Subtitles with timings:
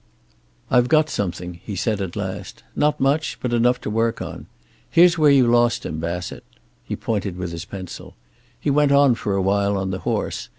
[0.71, 2.63] "I've got something," he said at last.
[2.75, 4.47] "Not much, but enough to work on.
[4.89, 6.43] Here's where you lost him, Bassett."
[6.83, 8.15] He pointed with his pencil.
[8.59, 10.49] "He went on for a while on the horse.